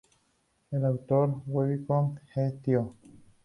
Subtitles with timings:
[0.71, 2.95] El autor del webcómic ¡Eh, tío!